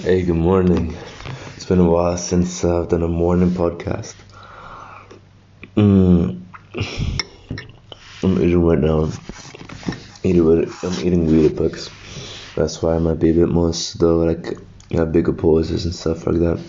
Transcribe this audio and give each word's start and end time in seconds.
Hey, 0.00 0.22
good 0.22 0.36
morning. 0.36 0.96
It's 1.56 1.66
been 1.66 1.80
a 1.80 1.90
while 1.90 2.16
since 2.16 2.62
uh, 2.62 2.82
I've 2.82 2.88
done 2.88 3.02
a 3.02 3.08
morning 3.08 3.50
podcast. 3.50 4.14
Mm. 5.74 6.40
I'm 8.22 8.40
eating 8.40 8.64
right 8.64 8.78
now. 8.78 9.10
Eating, 10.22 10.46
I'm 10.46 10.92
eating 11.04 11.26
Weetabix. 11.26 12.54
That's 12.54 12.80
why 12.80 12.94
I 12.94 13.00
might 13.00 13.18
be 13.18 13.30
a 13.30 13.34
bit 13.34 13.48
more 13.48 13.74
slow, 13.74 14.24
like 14.24 14.56
have 14.92 15.10
bigger 15.10 15.32
pauses 15.32 15.84
and 15.84 15.92
stuff 15.92 16.28
like 16.28 16.38
that. 16.38 16.60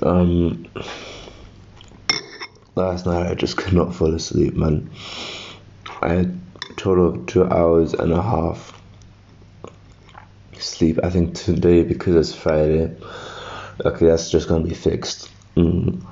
Um, 0.00 0.68
last 2.76 3.06
night 3.06 3.26
I 3.26 3.34
just 3.34 3.56
could 3.56 3.72
not 3.72 3.92
fall 3.92 4.14
asleep, 4.14 4.54
man. 4.54 4.88
I 6.00 6.10
had 6.10 6.40
a 6.70 6.72
total 6.74 7.08
of 7.08 7.26
two 7.26 7.44
hours 7.44 7.92
and 7.92 8.12
a 8.12 8.22
half 8.22 8.83
sleep. 10.60 10.98
I 11.02 11.10
think 11.10 11.34
today 11.34 11.82
because 11.82 12.14
it's 12.14 12.36
Friday. 12.38 12.96
Okay, 13.84 14.06
that's 14.06 14.30
just 14.30 14.48
gonna 14.48 14.64
be 14.64 14.74
fixed. 14.74 15.30
Mm. 15.56 16.04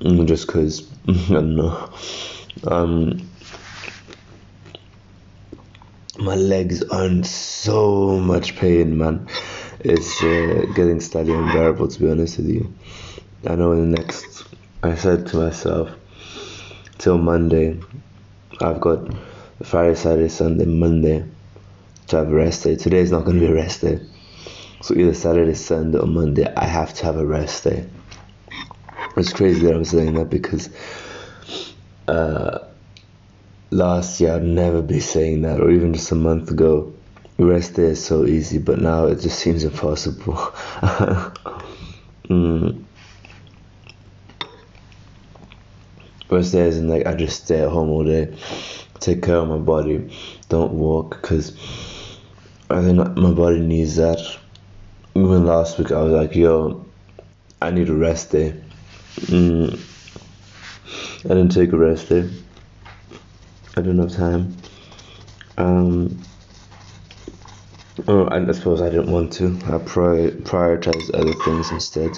Mm, 0.00 0.26
just 0.26 0.48
cause 0.48 0.92
I 1.08 1.12
don't 1.12 1.56
know. 1.56 1.90
Um, 2.64 3.30
my 6.18 6.34
legs 6.34 6.82
are 6.84 7.06
in 7.06 7.24
so 7.24 8.18
much 8.18 8.56
pain, 8.56 8.98
man. 8.98 9.26
It's 9.80 10.22
uh, 10.22 10.66
getting 10.74 11.00
slightly 11.00 11.32
unbearable, 11.32 11.88
to 11.88 12.00
be 12.00 12.10
honest 12.10 12.36
with 12.36 12.48
you. 12.48 12.76
I 13.46 13.56
know 13.56 13.72
in 13.72 13.90
the 13.90 13.98
next, 13.98 14.44
I 14.82 14.94
said 14.94 15.26
to 15.28 15.38
myself, 15.38 15.90
till 16.98 17.18
Monday, 17.18 17.80
I've 18.62 18.80
got 18.80 19.12
Friday, 19.62 19.94
Saturday, 19.96 20.28
Sunday, 20.28 20.66
Monday 20.66 21.24
to 22.08 22.16
have 22.16 22.28
a 22.28 22.34
rest 22.34 22.64
day. 22.64 22.76
Today 22.76 22.98
is 22.98 23.10
not 23.10 23.24
going 23.24 23.40
to 23.40 23.46
be 23.46 23.52
a 23.52 23.54
rest 23.54 23.80
day. 23.80 24.00
So 24.80 24.94
either 24.94 25.14
Saturday, 25.14 25.54
Sunday, 25.54 25.98
or 25.98 26.06
Monday, 26.06 26.52
I 26.54 26.64
have 26.66 26.94
to 26.94 27.04
have 27.06 27.16
a 27.16 27.26
rest 27.26 27.64
day. 27.64 27.86
It's 29.16 29.32
crazy 29.32 29.66
that 29.66 29.74
I'm 29.74 29.84
saying 29.84 30.14
that 30.14 30.30
because 30.30 30.70
uh, 32.08 32.58
last 33.70 34.20
year 34.20 34.34
I'd 34.34 34.44
never 34.44 34.80
be 34.80 35.00
saying 35.00 35.42
that, 35.42 35.60
or 35.60 35.70
even 35.70 35.92
just 35.94 36.12
a 36.12 36.16
month 36.16 36.50
ago. 36.50 36.94
Rest 37.38 37.74
day 37.74 37.84
is 37.84 38.04
so 38.04 38.26
easy, 38.26 38.58
but 38.58 38.80
now 38.80 39.06
it 39.06 39.20
just 39.20 39.38
seems 39.38 39.64
impossible. 39.64 40.34
mm. 42.28 42.81
Day 46.50 46.66
isn't 46.66 46.88
like 46.88 47.06
I 47.06 47.14
just 47.14 47.44
stay 47.44 47.60
at 47.60 47.68
home 47.68 47.90
all 47.90 48.04
day, 48.04 48.36
take 48.98 49.22
care 49.22 49.36
of 49.36 49.48
my 49.48 49.58
body, 49.58 50.12
don't 50.48 50.72
walk, 50.72 51.20
because 51.22 51.56
I 52.68 52.82
think 52.82 52.98
my 53.16 53.30
body 53.30 53.60
needs 53.60 53.96
that. 53.96 54.18
Even 55.14 55.46
last 55.46 55.78
week, 55.78 55.92
I 55.92 56.02
was 56.02 56.12
like, 56.12 56.34
yo, 56.34 56.86
I 57.60 57.70
need 57.70 57.88
a 57.88 57.94
rest 57.94 58.32
day. 58.32 58.54
Mm. 59.16 59.78
I 61.24 61.28
didn't 61.28 61.50
take 61.50 61.72
a 61.72 61.76
rest 61.76 62.08
day. 62.08 62.28
I 63.76 63.80
didn't 63.80 63.98
have 63.98 64.12
time. 64.12 64.56
Um, 65.58 66.22
oh, 68.08 68.28
I 68.28 68.50
suppose 68.52 68.80
I 68.80 68.88
didn't 68.88 69.12
want 69.12 69.32
to. 69.34 69.58
I 69.66 69.78
prior, 69.78 70.30
prioritized 70.30 71.14
other 71.14 71.34
things 71.44 71.70
instead. 71.70 72.10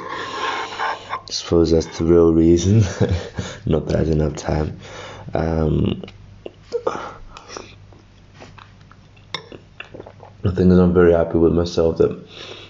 I 1.28 1.32
suppose 1.32 1.70
that's 1.70 1.98
the 1.98 2.04
real 2.04 2.32
reason. 2.32 2.80
Not 3.66 3.86
that 3.86 3.96
I 3.96 4.04
didn't 4.04 4.20
have 4.20 4.36
time. 4.36 4.78
Um, 5.32 6.02
the 10.42 10.52
thing 10.52 10.70
is, 10.70 10.78
I'm 10.78 10.92
very 10.92 11.12
happy 11.12 11.38
with 11.38 11.54
myself 11.54 11.96
that 11.98 12.26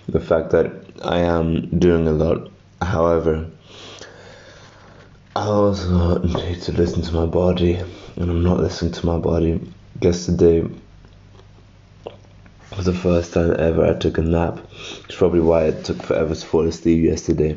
the 0.09 0.21
fact 0.21 0.51
that 0.51 0.71
I 1.03 1.19
am 1.19 1.79
doing 1.79 2.07
a 2.07 2.13
lot. 2.13 2.51
However, 2.81 3.51
I 5.35 5.47
also 5.47 6.19
need 6.23 6.63
to 6.63 6.73
listen 6.73 7.03
to 7.03 7.13
my 7.13 7.27
body, 7.27 7.75
and 7.75 8.31
I'm 8.31 8.45
not 8.45 8.61
listening 8.61 8.93
to 8.93 9.07
my 9.07 9.19
body. 9.19 9.61
Yesterday 10.01 10.65
was 12.77 12.87
the 12.87 12.95
first 12.95 13.35
time 13.35 13.57
ever 13.59 13.85
I 13.85 13.95
took 13.95 14.19
a 14.19 14.23
nap. 14.23 14.61
It's 15.07 15.17
probably 15.17 15.41
why 15.41 15.65
it 15.65 15.85
took 15.85 16.03
forever 16.03 16.35
to 16.35 16.47
fall 16.47 16.67
asleep 16.67 17.03
yesterday. 17.05 17.57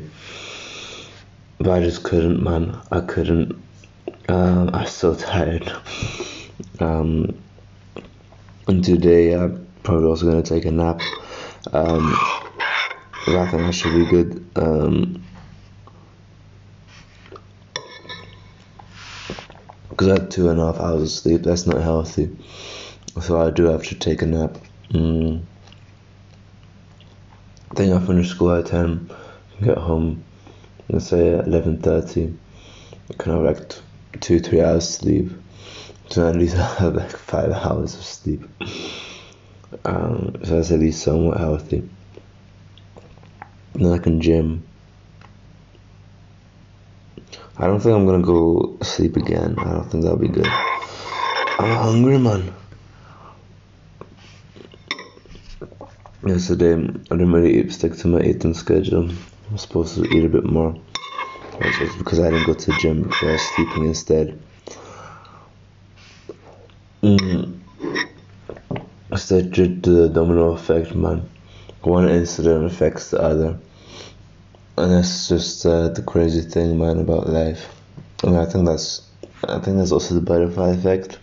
But 1.58 1.70
I 1.70 1.80
just 1.80 2.04
couldn't, 2.04 2.42
man. 2.42 2.80
I 2.92 3.00
couldn't. 3.00 3.60
Um, 4.28 4.70
I'm 4.72 4.86
so 4.86 5.14
tired. 5.16 5.72
Um, 6.78 7.36
and 8.68 8.84
today 8.84 9.32
I'm 9.34 9.66
probably 9.82 10.06
also 10.06 10.26
gonna 10.26 10.42
take 10.42 10.64
a 10.66 10.70
nap. 10.70 11.00
Um, 11.72 12.14
I 13.26 13.46
think 13.50 13.62
I 13.62 13.70
should 13.72 13.92
be 13.92 14.06
good. 14.06 14.46
Um, 14.56 15.24
because 19.90 20.08
I 20.08 20.12
had 20.12 20.30
two 20.30 20.48
and 20.48 20.60
a 20.60 20.66
half 20.66 20.80
hours 20.80 21.02
of 21.02 21.10
sleep. 21.10 21.42
That's 21.42 21.66
not 21.66 21.82
healthy. 21.82 22.36
So 23.20 23.40
I 23.40 23.50
do 23.50 23.64
have 23.64 23.82
to 23.84 23.96
take 23.96 24.22
a 24.22 24.26
nap. 24.26 24.58
Mm. 24.90 25.42
I 27.72 27.74
think 27.74 27.92
I 27.92 28.06
finish 28.06 28.30
school 28.30 28.52
at 28.52 28.66
ten. 28.66 29.10
Get 29.60 29.76
home. 29.76 30.22
Let's 30.90 31.08
say 31.08 31.38
eleven 31.38 31.80
thirty. 31.82 32.34
I 33.10 33.14
can 33.14 33.32
have 33.32 33.42
like 33.42 34.20
two 34.20 34.40
three 34.40 34.62
hours 34.62 34.88
sleep. 34.88 35.30
So 36.08 36.26
at 36.28 36.36
least 36.36 36.56
I 36.58 36.74
have 36.76 36.94
like 36.94 37.10
five 37.10 37.52
hours 37.52 37.94
of 37.94 38.02
sleep. 38.02 38.42
Um, 39.84 40.34
so 40.44 40.56
that's 40.56 40.70
at 40.70 40.80
least 40.80 41.02
somewhat 41.02 41.38
healthy. 41.38 41.88
And 43.74 43.84
then 43.84 43.92
I 43.92 43.98
can 43.98 44.20
gym. 44.20 44.64
I 47.58 47.66
don't 47.66 47.80
think 47.80 47.94
I'm 47.94 48.06
gonna 48.06 48.22
go 48.22 48.78
sleep 48.82 49.16
again. 49.16 49.56
I 49.58 49.72
don't 49.72 49.90
think 49.90 50.04
that'll 50.04 50.18
be 50.18 50.28
good. 50.28 50.46
I'm 50.46 51.76
hungry, 51.76 52.18
man. 52.18 52.54
Yesterday, 56.26 56.74
I 56.74 56.76
didn't 56.76 57.32
really 57.32 57.68
stick 57.70 57.96
to 57.96 58.08
my 58.08 58.20
eating 58.20 58.54
schedule. 58.54 59.10
I'm 59.50 59.56
supposed 59.56 59.94
to 59.94 60.04
eat 60.04 60.24
a 60.24 60.28
bit 60.28 60.44
more. 60.44 60.78
It's 61.60 61.96
because 61.96 62.20
I 62.20 62.30
didn't 62.30 62.46
go 62.46 62.54
to 62.54 62.70
the 62.70 62.78
gym 62.78 63.10
I 63.22 63.32
was 63.32 63.42
sleeping 63.54 63.84
instead. 63.86 64.38
Mm. 67.02 67.58
It's 69.10 69.28
the, 69.28 69.40
the 69.42 70.10
domino 70.12 70.52
effect, 70.52 70.94
man. 70.94 71.28
One 71.82 72.08
incident 72.08 72.66
affects 72.66 73.10
the 73.10 73.20
other. 73.20 73.58
And 74.76 74.92
that's 74.92 75.28
just 75.28 75.64
uh, 75.64 75.88
the 75.88 76.02
crazy 76.02 76.42
thing, 76.42 76.78
man, 76.78 76.98
about 76.98 77.28
life. 77.28 77.74
Mean, 78.24 78.36
I 78.36 78.44
think 78.44 78.66
that's, 78.66 79.02
I 79.44 79.58
think 79.60 79.78
that's 79.78 79.92
also 79.92 80.14
the 80.14 80.20
butterfly 80.20 80.70
effect. 80.70 81.18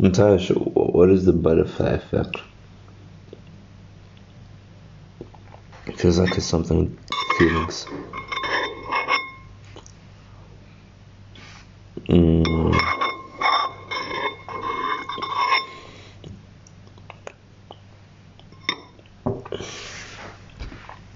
Sure. 0.00 0.56
What 0.56 1.10
is 1.10 1.24
the 1.24 1.32
butterfly 1.32 1.92
effect? 1.92 2.36
It 5.86 5.98
feels 5.98 6.18
like 6.18 6.36
it's 6.36 6.46
something 6.46 6.96
feelings. 7.38 7.86
Mm. 12.08 12.74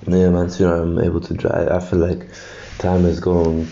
Yeah, 0.06 0.30
man, 0.30 0.48
soon 0.48 0.72
I'm 0.72 0.98
able 1.00 1.20
to 1.20 1.34
drive. 1.34 1.68
I 1.68 1.80
feel 1.80 1.98
like 1.98 2.30
time 2.78 3.04
is 3.04 3.20
going 3.20 3.68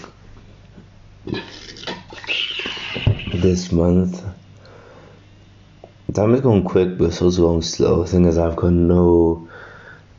this 3.32 3.72
month. 3.72 4.22
Time 6.12 6.34
is 6.34 6.40
going 6.40 6.64
quick, 6.64 6.98
but 6.98 7.06
it's 7.06 7.22
also 7.22 7.42
going 7.48 7.62
slow. 7.62 8.02
The 8.02 8.10
thing 8.10 8.26
is, 8.26 8.38
I've 8.38 8.56
got 8.56 8.72
no, 8.72 9.48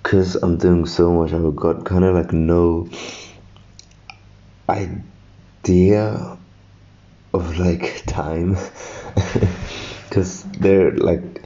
because 0.07 0.35
I'm 0.35 0.55
doing 0.55 0.85
so 0.85 1.11
much, 1.11 1.33
I've 1.33 1.53
got 1.53 1.83
kind 1.83 2.05
of 2.05 2.15
like 2.15 2.31
no 2.31 2.87
idea 4.69 6.37
of 7.33 7.59
like 7.59 8.03
time. 8.05 8.55
Because 10.07 10.43
they're 10.43 10.91
like, 10.91 11.43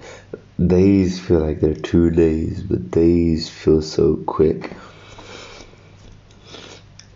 days 0.66 1.20
feel 1.20 1.40
like 1.40 1.60
they're 1.60 1.74
two 1.74 2.12
days, 2.12 2.62
but 2.62 2.92
days 2.92 3.50
feel 3.50 3.82
so 3.82 4.18
quick. 4.18 4.70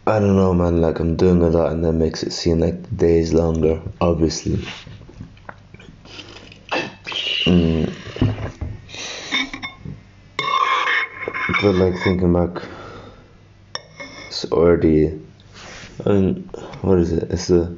I 0.08 0.18
don't 0.18 0.36
know, 0.36 0.56
man. 0.56 0.82
Like 0.82 1.00
I'm 1.00 1.16
doing 1.16 1.44
a 1.44 1.50
lot, 1.50 1.72
and 1.72 1.86
that 1.86 1.94
makes 1.94 2.24
it 2.24 2.34
seem 2.34 2.60
like 2.60 2.98
days 2.98 3.32
longer. 3.32 3.80
Obviously. 4.02 4.66
But 11.66 11.78
like 11.78 11.98
thinking 12.04 12.32
back, 12.32 12.62
it's 14.28 14.46
already. 14.52 15.20
I 16.06 16.10
mean, 16.10 16.50
what 16.84 17.00
is 17.00 17.12
it? 17.12 17.32
It's 17.32 17.48
the 17.48 17.76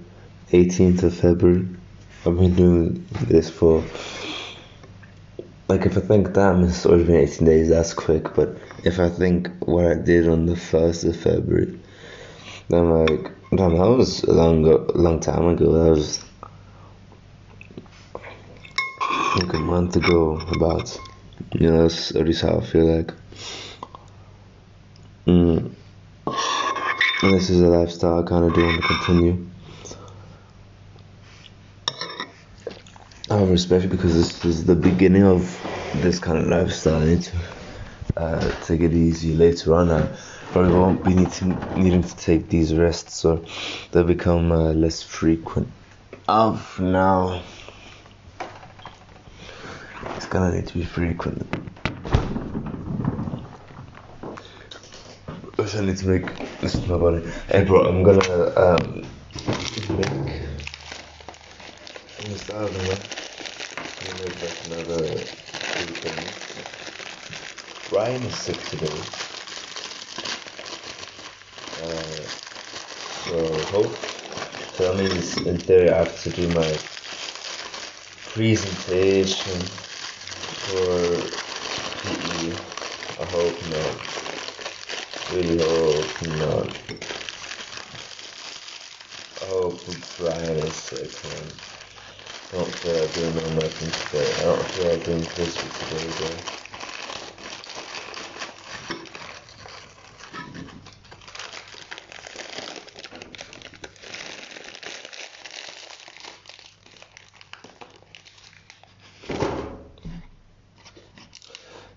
18th 0.51 1.03
of 1.03 1.15
February 1.15 1.65
I've 2.25 2.37
been 2.37 2.53
doing 2.53 3.07
this 3.27 3.49
for 3.49 3.81
like 5.69 5.85
if 5.85 5.95
I 5.95 6.01
think 6.01 6.33
damn 6.33 6.65
it's 6.65 6.85
already 6.85 7.05
been 7.05 7.15
18 7.15 7.45
days 7.45 7.69
that's 7.69 7.93
quick 7.93 8.33
but 8.33 8.57
if 8.83 8.99
I 8.99 9.07
think 9.07 9.49
what 9.65 9.85
I 9.85 9.93
did 9.93 10.27
on 10.27 10.47
the 10.47 10.55
1st 10.55 11.07
of 11.07 11.15
February 11.15 11.79
then 12.67 12.79
I'm 12.81 12.91
like 12.91 13.31
damn 13.55 13.77
that 13.77 13.89
was 13.89 14.23
a 14.23 14.33
long, 14.33 14.63
long 14.95 15.21
time 15.21 15.47
ago 15.47 15.71
that 15.71 15.91
was 15.91 16.25
like 19.37 19.53
a 19.53 19.59
month 19.59 19.95
ago 19.95 20.41
about 20.51 20.99
you 21.53 21.69
know 21.69 21.83
that's 21.83 22.13
at 22.13 22.25
least 22.25 22.41
how 22.41 22.57
I 22.57 22.65
feel 22.65 22.85
like 22.85 23.13
mm. 25.27 25.71
and 27.21 27.33
this 27.33 27.49
is 27.49 27.61
a 27.61 27.67
lifestyle 27.67 28.23
I 28.23 28.27
kind 28.27 28.45
of 28.45 28.53
do 28.53 28.63
want 28.63 28.81
to 28.81 28.87
continue 28.87 29.47
especially 33.57 33.87
because 33.87 34.13
this 34.13 34.45
is 34.45 34.65
the 34.65 34.75
beginning 34.75 35.23
of 35.23 35.41
this 35.95 36.19
kind 36.19 36.37
of 36.37 36.47
lifestyle, 36.47 37.01
I 37.01 37.05
need 37.05 37.23
to 37.23 37.37
uh, 38.15 38.65
take 38.65 38.81
it 38.81 38.93
easy 38.93 39.33
later 39.33 39.73
on. 39.73 39.91
I 39.91 40.07
probably 40.51 40.73
won't 40.73 41.03
be 41.03 41.13
needing, 41.13 41.57
needing 41.75 42.03
to 42.03 42.17
take 42.17 42.49
these 42.49 42.73
rests, 42.73 43.25
or 43.25 43.41
they'll 43.91 44.03
become 44.03 44.51
uh, 44.51 44.73
less 44.73 45.01
frequent. 45.01 45.67
Of 46.27 46.79
now, 46.79 47.41
it's 50.15 50.25
gonna 50.25 50.55
need 50.55 50.67
to 50.67 50.73
be 50.75 50.83
frequent. 50.83 51.47
I 55.75 55.81
need 55.85 55.97
to 55.97 56.07
make 56.07 56.59
this 56.61 56.75
is 56.75 56.87
my 56.87 56.97
body. 56.97 57.23
Hey, 57.49 57.65
bro, 57.65 57.85
I'm 57.87 58.03
gonna 58.03 58.55
um, 58.57 59.11
make 62.19 62.31
this 62.31 62.49
out 62.49 62.75
of 62.75 62.75
the 62.75 63.09
make 64.13 64.41
like 64.41 64.61
another 64.61 65.29
things. 66.01 66.49
Ryan 67.89 68.25
is 68.25 68.39
sick 68.45 68.63
today. 68.63 69.07
Uh, 71.81 72.29
so 73.09 73.67
hope 73.71 74.05
so 74.71 74.85
that 74.87 74.95
means 74.97 75.37
in 75.37 75.65
theory 75.65 75.89
I 75.91 75.97
have 75.99 76.21
to 76.23 76.31
do 76.31 76.49
my 76.49 76.79
presentation 78.25 79.71
for 80.65 81.31
PE. 82.01 82.65
I 83.19 83.25
hope 83.25 83.63
not. 83.65 84.01
Hope 85.29 86.21
not. 86.21 86.77
Hope 89.41 89.85
Ryan 90.19 90.57
is 90.59 90.75
sick 90.81 91.23
man. 91.23 91.51
I 92.51 92.55
don't 92.55 92.75
feel 92.77 92.93
like 93.01 93.13
doing 93.13 93.35
no 93.35 93.49
nothing 93.49 93.93
today. 93.93 94.35
I 94.37 94.43
don't 94.43 94.71
feel 94.73 94.85
like 94.93 95.05
doing 95.05 95.25
Christmas 95.27 95.79
today, 95.79 96.11
bro. 96.11 96.45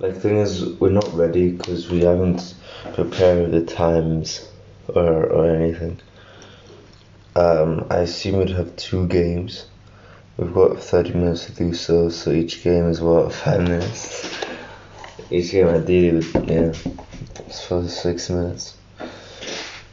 Like 0.01 0.17
thing 0.17 0.39
is, 0.39 0.65
we're 0.81 0.91
not 0.91 1.13
ready 1.15 1.51
because 1.53 1.91
we 1.91 2.01
haven't 2.01 2.55
prepared 2.95 3.53
the 3.53 3.65
times 3.65 4.49
or 4.89 5.27
or 5.27 5.55
anything. 5.55 6.01
Um, 7.37 7.87
I 7.91 7.99
assume 7.99 8.39
we'd 8.39 8.51
have 8.51 8.75
two 8.77 9.07
games. 9.07 9.67
We've 10.37 10.53
got 10.53 10.79
30 10.83 11.13
minutes 11.15 11.47
to 11.47 11.53
do 11.53 11.75
so, 11.75 12.09
so 12.09 12.33
each 12.33 12.63
game 12.63 12.89
is 12.89 13.01
what, 13.01 13.33
5 13.45 13.63
minutes? 13.63 14.41
Each 15.31 15.53
game 15.53 15.69
ideally 15.69 16.17
would, 16.17 16.49
yeah, 16.49 16.73
it's 17.47 17.65
for 17.65 17.87
6 17.87 18.31
minutes. 18.31 18.77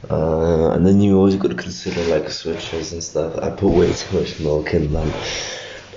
Uh, 0.09 0.71
and 0.71 0.85
then 0.85 1.01
you 1.01 1.17
always 1.17 1.35
got 1.35 1.49
to 1.49 1.55
consider 1.55 2.01
like 2.05 2.29
switches 2.29 2.93
and 2.93 3.03
stuff. 3.03 3.37
I 3.39 3.49
put 3.49 3.71
way 3.71 3.91
too 3.91 4.19
much 4.19 4.39
milk 4.39 4.73
in 4.73 4.93
them. 4.93 5.11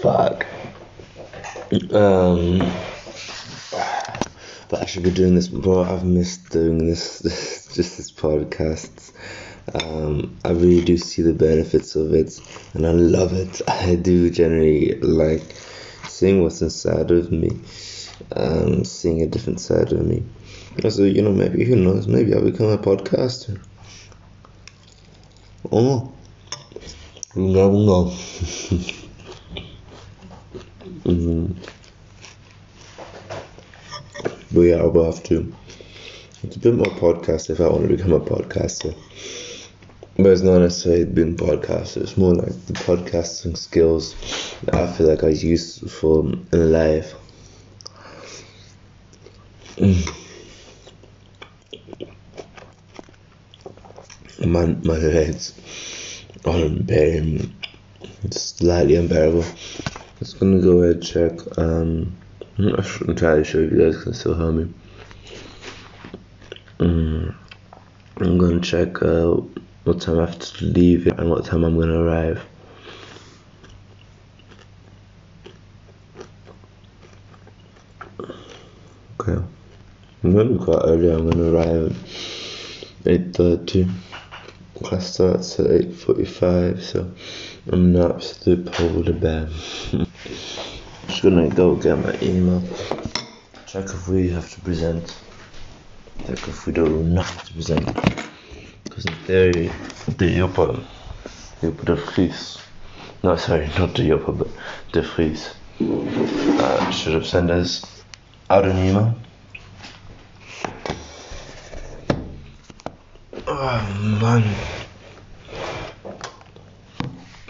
Fuck. 0.03 0.47
Um, 1.93 2.61
but 4.71 4.81
I 4.83 4.87
should 4.87 5.03
be 5.03 5.11
doing 5.11 5.35
this, 5.35 5.49
bro. 5.49 5.83
I've 5.83 6.05
missed 6.05 6.51
doing 6.51 6.87
this, 6.87 7.19
this 7.25 7.67
just 7.75 7.97
this 7.97 8.13
podcast. 8.13 9.13
Um, 9.75 10.39
I 10.45 10.51
really 10.51 10.85
do 10.85 10.97
see 10.97 11.23
the 11.23 11.35
benefits 11.35 11.97
of 11.97 12.15
it 12.15 12.41
and 12.75 12.87
I 12.87 12.93
love 12.93 13.33
it. 13.33 13.61
I 13.69 13.97
do 13.97 14.31
generally 14.31 14.95
like 15.01 15.43
seeing 16.09 16.43
what's 16.43 16.63
inside 16.63 17.11
of 17.11 17.33
me, 17.33 17.61
um, 18.33 18.85
seeing 18.85 19.23
a 19.23 19.27
different 19.27 19.61
side 19.61 19.93
of 19.93 20.07
me. 20.07 20.23
So, 20.89 21.03
you 21.03 21.21
know, 21.21 21.33
maybe, 21.33 21.65
who 21.65 21.75
knows, 21.75 22.07
maybe 22.07 22.33
I'll 22.33 22.45
become 22.45 22.69
a 22.69 22.79
podcaster. 22.79 23.61
Oh, 25.71 26.13
never 27.35 27.73
know. 27.73 28.05
mm-hmm. 31.05 31.80
But 34.53 34.63
yeah, 34.63 34.77
I'll 34.77 35.05
have 35.05 35.23
to. 35.25 35.55
It's 36.43 36.57
a 36.57 36.59
bit 36.59 36.75
more 36.75 36.87
podcast 36.87 37.51
if 37.51 37.61
I 37.61 37.69
want 37.69 37.89
to 37.89 37.97
become 37.97 38.13
a 38.13 38.21
podcaster. 38.21 38.95
But 40.17 40.33
it's 40.33 40.43
not 40.43 40.59
necessarily 40.59 41.05
being 41.05 41.37
podcaster, 41.37 41.99
it's 41.99 42.17
more 42.17 42.35
like 42.35 42.67
the 42.67 42.73
podcasting 42.75 43.57
skills 43.57 44.15
that 44.65 44.75
I 44.75 44.93
feel 44.93 45.07
like 45.07 45.25
I 45.25 45.29
use 45.29 45.79
for 45.93 46.25
in 46.25 46.73
life. 46.73 47.15
My, 54.45 54.67
my 54.67 54.99
head's 54.99 55.55
unbearable, 56.45 57.51
it's 58.25 58.43
slightly 58.43 58.97
unbearable. 58.97 59.45
Just 60.19 60.41
gonna 60.41 60.61
go 60.61 60.83
ahead 60.83 60.97
and 60.97 61.03
check. 61.03 61.59
Um, 61.59 62.20
I'm 62.61 62.73
not 62.73 63.01
entirely 63.09 63.43
sure 63.43 63.65
if 63.65 63.73
you 63.73 63.79
guys 63.79 64.03
can 64.03 64.13
still 64.13 64.35
hear 64.35 64.53
me. 64.53 64.75
Mm, 66.79 67.35
I'm 68.19 68.37
gonna 68.37 68.61
check. 68.61 69.01
Uh, 69.01 69.37
what 69.85 70.03
time 70.03 70.19
I 70.19 70.27
have 70.27 70.39
to 70.39 70.65
leave 70.67 71.07
and 71.07 71.31
what 71.31 71.47
time 71.47 71.65
I'm 71.65 71.79
to 71.89 71.99
arrive. 71.99 72.45
Okay. 79.19 79.43
I'm 80.23 80.33
to 80.35 80.45
be 80.45 80.59
quite 80.63 80.83
early. 80.85 81.11
I'm 81.11 81.31
to 81.31 81.57
arrive 81.57 81.97
at 83.07 83.33
8.30. 83.33 83.91
Class 84.85 85.15
starts 85.15 85.59
at 85.61 85.67
8.45, 85.67 86.83
so 86.83 87.11
I'm 87.73 87.91
not 87.95 88.17
absolute 88.17 88.67
polar 88.71 89.15
bear. 89.15 89.49
Just 91.21 91.35
gonna 91.35 91.55
go 91.55 91.77
get 91.77 91.99
my 91.99 92.19
email. 92.23 92.63
Check 93.67 93.85
if 93.85 94.09
we 94.09 94.31
have 94.31 94.51
to 94.55 94.61
present. 94.63 95.21
Check 96.27 96.49
if 96.49 96.67
we 96.67 96.73
do 96.73 97.03
not 97.03 97.27
have 97.27 97.47
to 97.47 97.53
present. 97.53 97.85
Because 98.85 99.05
in 99.05 99.13
theory, 99.27 99.71
the 100.07 100.13
the 100.17 100.41
upper 101.67 101.85
de 101.85 101.95
Vries, 101.95 102.59
no, 103.23 103.37
sorry, 103.37 103.69
not 103.79 103.95
the 103.97 104.13
upper, 104.13 104.33
but 104.33 104.49
de 104.93 105.03
Vries, 105.03 105.55
uh, 105.83 106.91
should 106.91 107.13
have 107.13 107.27
sent 107.27 107.51
us 107.51 108.03
out 108.49 108.65
an 108.65 108.79
email. 108.79 109.15
Oh 113.47 114.19
man. 114.23 114.43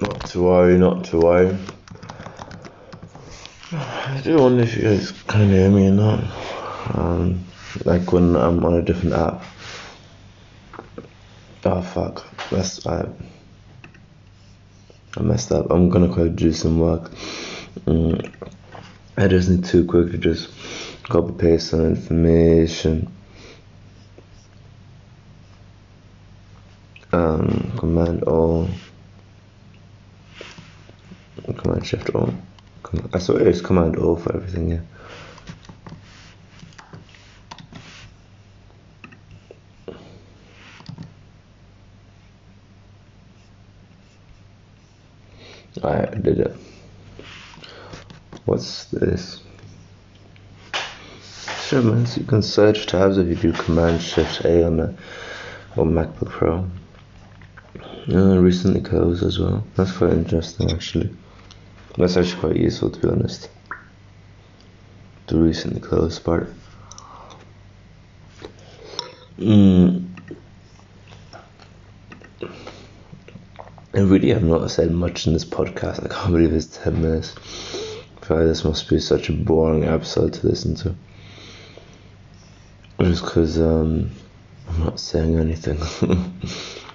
Not 0.00 0.26
to 0.26 0.42
worry, 0.42 0.76
not 0.76 1.04
to 1.04 1.18
worry. 1.20 1.56
I 4.10 4.20
do 4.22 4.38
wonder 4.38 4.64
if 4.64 4.76
you 4.76 4.82
guys 4.82 5.12
can 5.28 5.48
hear 5.48 5.70
me 5.70 5.86
or 5.86 5.92
not. 5.92 6.24
Um, 6.96 7.44
like 7.84 8.12
when 8.12 8.34
I'm 8.34 8.64
on 8.64 8.74
a 8.74 8.82
different 8.82 9.14
app. 9.14 9.44
Oh 11.64 11.80
fuck, 11.80 12.26
that's 12.50 12.84
I. 12.88 13.08
I 15.16 15.22
messed 15.22 15.52
up. 15.52 15.70
I'm 15.70 15.90
gonna 15.90 16.12
quick 16.12 16.34
do 16.34 16.52
some 16.52 16.80
work. 16.80 17.12
Mm, 17.86 18.34
I 19.16 19.28
just 19.28 19.48
need 19.48 19.64
to 19.66 19.84
quickly 19.84 20.18
just 20.18 20.50
copy 21.04 21.32
paste 21.34 21.68
some 21.68 21.86
information. 21.86 23.12
Um, 27.12 27.72
command 27.78 28.24
all. 28.24 28.68
Command 31.56 31.86
Shift 31.86 32.10
O. 32.16 32.34
I 33.12 33.18
swear 33.18 33.46
it's 33.46 33.60
Command 33.60 33.96
O 33.96 34.16
for 34.16 34.34
everything. 34.34 34.70
Yeah. 34.70 34.80
I 45.82 46.04
did 46.06 46.40
it. 46.40 46.56
What's 48.44 48.86
this? 48.86 49.42
Sure, 51.62 51.96
you 52.16 52.24
can 52.24 52.42
search 52.42 52.86
tabs 52.86 53.18
if 53.18 53.28
you 53.28 53.36
do 53.36 53.52
Command 53.52 54.02
Shift 54.02 54.44
A 54.44 54.66
on 54.66 54.76
the 54.78 54.94
on 55.76 55.92
MacBook 55.92 56.28
Pro. 56.28 56.68
Uh, 58.12 58.38
recently 58.38 58.80
closed 58.80 59.22
as 59.22 59.38
well. 59.38 59.64
That's 59.76 59.96
quite 59.96 60.12
interesting, 60.12 60.72
actually. 60.72 61.10
That's 61.96 62.16
actually 62.16 62.40
quite 62.40 62.56
useful, 62.56 62.90
to 62.90 63.00
be 63.00 63.08
honest. 63.08 63.48
The 65.26 65.38
recently 65.38 65.80
closed 65.80 66.24
part. 66.24 66.52
Mm. 69.38 70.06
I 73.92 74.00
really 74.00 74.30
have 74.30 74.44
not 74.44 74.70
said 74.70 74.92
much 74.92 75.26
in 75.26 75.32
this 75.32 75.44
podcast. 75.44 76.04
I 76.04 76.14
can't 76.14 76.32
believe 76.32 76.52
it's 76.52 76.78
10 76.78 77.02
minutes. 77.02 77.34
I 78.22 78.26
feel 78.26 78.36
like 78.36 78.46
this 78.46 78.64
must 78.64 78.88
be 78.88 79.00
such 79.00 79.28
a 79.28 79.32
boring 79.32 79.84
episode 79.84 80.34
to 80.34 80.46
listen 80.46 80.74
to. 80.76 80.94
Just 83.00 83.24
because 83.24 83.58
um, 83.60 84.10
I'm 84.68 84.84
not 84.84 85.00
saying 85.00 85.38
anything. 85.38 85.80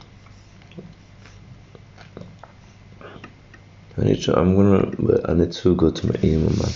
need 4.05 4.21
to, 4.23 4.37
I'm 4.37 4.55
gonna, 4.55 4.91
I 5.27 5.33
need 5.33 5.51
to 5.51 5.75
go 5.75 5.91
to 5.91 6.07
my 6.07 6.15
email, 6.23 6.49
man. 6.49 6.71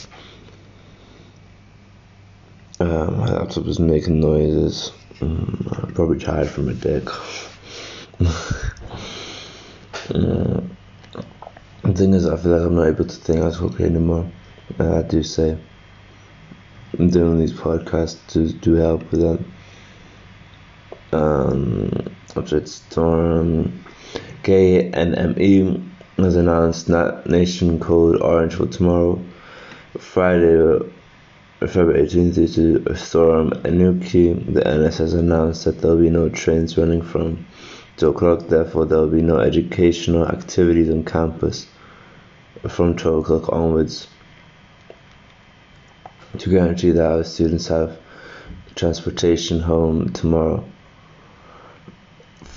Uh, 2.80 3.12
my 3.12 3.32
laptop 3.32 3.68
is 3.68 3.80
making 3.80 4.20
noises. 4.20 4.92
Mm, 5.20 5.84
I'm 5.84 5.94
probably 5.94 6.20
tired 6.20 6.50
from 6.50 6.70
a 6.70 6.74
dick. 6.74 7.06
the 8.20 8.34
thing 11.94 12.14
is, 12.14 12.26
I 12.26 12.38
feel 12.38 12.52
like 12.52 12.66
I'm 12.66 12.76
not 12.76 12.88
able 12.88 13.06
to 13.06 13.16
think 13.16 13.44
as 13.44 13.58
quickly 13.58 13.86
anymore. 13.86 14.30
Uh, 14.80 15.00
I 15.00 15.02
do 15.04 15.24
say 15.24 15.58
I'm 16.98 17.10
doing 17.10 17.38
these 17.38 17.54
podcasts 17.54 18.26
to 18.28 18.52
do 18.54 18.74
help 18.74 19.12
with 19.12 19.22
that. 19.22 19.40
Um, 21.12 21.92
Object 22.36 22.70
Storm, 22.70 23.84
KNMI 24.44 25.90
has 26.24 26.36
announced 26.36 26.90
Nat 26.90 27.28
Nation 27.28 27.80
Code 27.80 28.22
Orange 28.22 28.56
for 28.56 28.68
tomorrow, 28.68 29.20
Friday, 29.98 30.80
February 31.60 32.08
18th, 32.08 32.36
due 32.36 32.48
to 32.48 32.92
a 32.92 32.96
storm 32.96 33.52
Anuki. 33.64 34.34
The 34.54 34.62
NS 34.62 34.98
has 35.00 35.14
announced 35.14 35.66
that 35.66 35.80
there 35.82 35.92
will 35.92 36.02
be 36.02 36.10
no 36.10 36.30
trains 36.30 36.78
running 36.78 37.02
from 37.02 37.46
2 37.98 38.10
o'clock, 38.10 38.48
therefore, 38.48 38.86
there 38.86 39.00
will 39.00 39.08
be 39.10 39.22
no 39.22 39.40
educational 39.40 40.26
activities 40.26 40.90
on 40.90 41.04
campus 41.04 41.68
from 42.68 42.96
12 42.96 43.24
o'clock 43.24 43.52
onwards. 43.52 44.08
To 46.38 46.50
guarantee 46.50 46.92
that 46.92 47.06
our 47.06 47.24
students 47.24 47.68
have 47.68 47.98
transportation 48.76 49.60
home 49.60 50.14
tomorrow. 50.14 50.64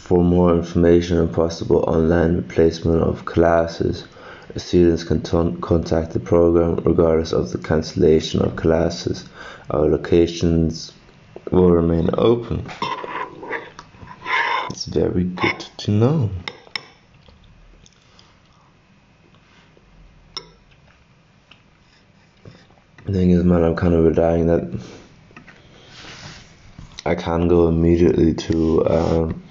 For 0.03 0.25
more 0.25 0.53
information 0.53 1.19
on 1.19 1.29
possible 1.29 1.85
online 1.87 2.35
replacement 2.35 3.03
of 3.03 3.25
classes, 3.25 4.05
students 4.57 5.05
can 5.05 5.23
contact 5.61 6.11
the 6.11 6.19
program 6.19 6.75
regardless 6.85 7.33
of 7.33 7.53
the 7.53 7.59
cancellation 7.59 8.43
of 8.43 8.57
classes. 8.57 9.25
Our 9.71 9.87
locations 9.89 10.93
will 11.53 11.71
remain 11.71 12.11
open. 12.15 12.67
It's 14.71 14.87
very 14.87 15.23
good 15.23 15.61
to 15.79 15.93
know. 15.93 16.31
The 23.07 23.13
thing 23.13 23.31
is, 23.31 23.45
man, 23.45 23.63
I'm 23.63 23.77
kind 23.77 23.95
of 23.95 24.05
relying 24.05 24.47
that 24.49 24.83
I 27.07 27.15
can 27.15 27.47
go 27.47 27.69
immediately 27.69 28.35
to. 28.35 28.89
Um, 28.89 29.43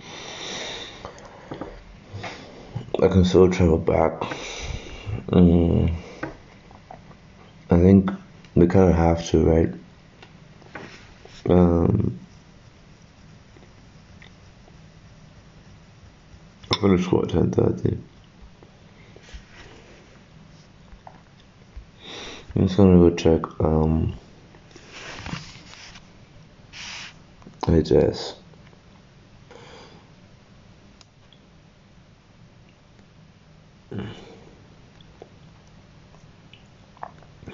I 3.01 3.07
can 3.07 3.25
still 3.25 3.49
travel 3.49 3.79
back. 3.79 4.19
Mm, 5.29 5.91
I 7.71 7.77
think 7.79 8.11
we 8.53 8.67
kind 8.67 8.91
of 8.91 8.95
have 8.95 9.25
to, 9.29 9.43
right? 9.43 9.73
Um, 11.49 12.19
I 16.71 16.77
finished 16.79 17.05
school 17.05 17.23
at 17.23 17.29
ten 17.29 17.49
thirty. 17.49 17.97
I'm 22.55 22.67
just 22.67 22.77
gonna 22.77 23.09
go 23.09 23.15
check 23.15 23.41
um 23.61 24.13
HS. 27.67 28.40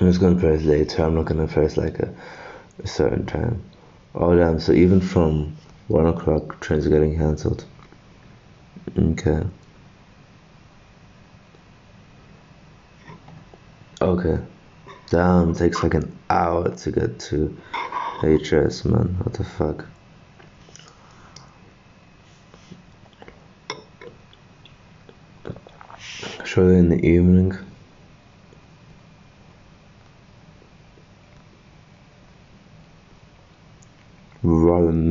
I'm 0.07 0.13
just 0.13 0.21
gonna 0.21 0.39
press 0.39 0.63
later. 0.63 1.03
I'm 1.03 1.15
not 1.15 1.25
gonna 1.25 1.47
press 1.47 1.75
like 1.75 1.99
a, 1.99 2.15
a 2.81 2.87
certain 2.87 3.25
time. 3.25 3.61
Oh 4.15 4.37
damn! 4.37 4.57
So 4.57 4.71
even 4.71 5.01
from 5.01 5.57
one 5.89 6.05
o'clock, 6.05 6.61
trains 6.61 6.87
are 6.87 6.89
getting 6.89 7.17
cancelled. 7.17 7.65
Okay. 8.97 9.41
Okay. 14.01 14.39
Damn, 15.09 15.53
takes 15.53 15.83
like 15.83 15.93
an 15.93 16.17
hour 16.29 16.73
to 16.73 16.91
get 16.93 17.19
to 17.19 17.57
HS, 18.21 18.85
man. 18.85 19.17
What 19.21 19.33
the 19.33 19.43
fuck? 19.43 19.85
Surely 26.45 26.77
in 26.77 26.87
the 26.87 27.05
evening. 27.05 27.57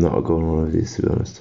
Rather 0.02 0.16
not 0.16 0.24
going 0.24 0.44
on 0.44 0.66
of 0.66 0.72
these, 0.72 0.96
to 0.96 1.02
be 1.02 1.08
honest. 1.08 1.40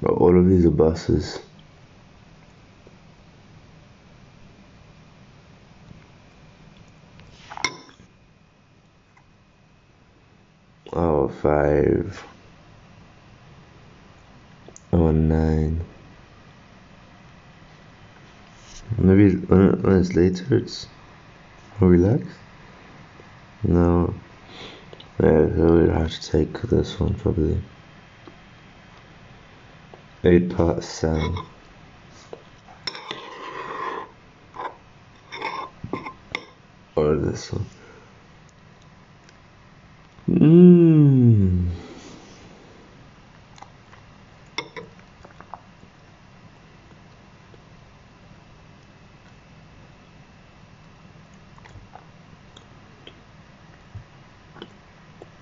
But 0.00 0.12
all 0.12 0.38
of 0.38 0.48
these 0.48 0.64
are 0.64 0.70
buses. 0.70 1.40
Oh, 10.92 11.28
five. 11.28 12.24
Oh, 14.92 15.10
nine. 15.10 15.84
Maybe 18.98 19.34
when 20.14 20.30
later, 20.30 20.56
it's 20.56 20.86
relaxed. 21.80 22.26
No. 23.62 24.14
Yeah, 25.22 25.46
we'll 25.46 25.90
have 25.90 26.10
to 26.10 26.30
take 26.30 26.60
this 26.62 27.00
one 27.00 27.14
probably. 27.14 27.60
Eight 30.24 30.54
past 30.56 30.90
seven. 30.90 31.36
Or 36.96 37.16
this 37.16 37.52
one. 37.52 37.66
Mmm. 40.28 41.25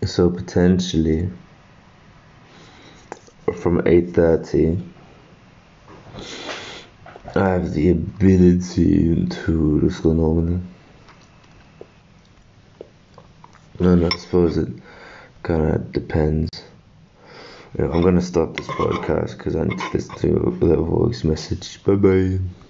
So 0.06 0.28
potentially 0.28 1.30
from 3.54 3.80
8.30 3.82 4.82
I 7.36 7.48
have 7.48 7.72
the 7.72 7.90
ability 7.90 9.26
to 9.26 9.80
just 9.80 10.02
go 10.02 10.12
normally. 10.12 10.60
And 13.80 14.04
I 14.04 14.08
suppose 14.10 14.56
it 14.56 14.68
kind 15.42 15.74
of 15.74 15.92
depends. 15.92 16.50
I'm 17.78 18.02
gonna 18.02 18.22
stop 18.22 18.56
this 18.56 18.68
podcast 18.68 19.36
because 19.36 19.56
I 19.56 19.64
need 19.64 19.78
to 19.78 19.90
listen 19.92 20.14
to 20.16 20.58
little 20.60 20.84
voice 20.84 21.24
message. 21.24 21.82
Bye 21.82 21.94
bye. 21.96 22.38